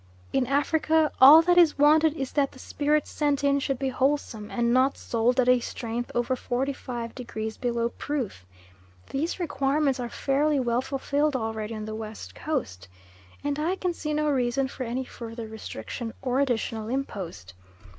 [0.33, 4.49] In Africa all that is wanted is that the spirit sent in should be wholesome,
[4.49, 8.43] and not sold at a strength over 45 degrees below proof.
[9.11, 12.87] These requirements are fairly well fulfilled already on the West Coast,
[13.43, 17.53] and I can see no reason for any further restriction or additional impost.